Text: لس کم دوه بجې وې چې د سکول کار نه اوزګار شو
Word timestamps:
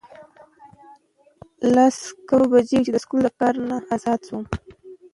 لس 1.73 1.97
کم 2.27 2.39
دوه 2.41 2.49
بجې 2.51 2.75
وې 2.79 2.83
چې 2.85 2.91
د 2.93 2.97
سکول 3.03 3.25
کار 3.39 3.53
نه 3.69 3.75
اوزګار 3.93 4.19
شو 4.27 4.39